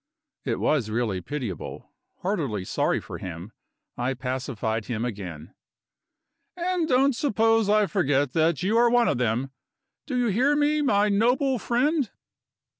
It 0.45 0.59
was 0.59 0.89
really 0.89 1.21
pitiable. 1.21 1.91
Heartily 2.23 2.65
sorry 2.65 2.99
for 2.99 3.19
him, 3.19 3.51
I 3.95 4.15
pacified 4.15 4.85
him 4.85 5.05
again. 5.05 5.53
"And 6.57 6.87
don't 6.87 7.13
suppose 7.15 7.69
I 7.69 7.85
forget 7.85 8.33
that 8.33 8.63
you 8.63 8.79
are 8.79 8.89
one 8.89 9.07
of 9.07 9.19
them. 9.19 9.51
Do 10.07 10.17
you 10.17 10.29
hear 10.29 10.55
me, 10.55 10.81
my 10.81 11.09
noble 11.09 11.59
friend?" 11.59 12.09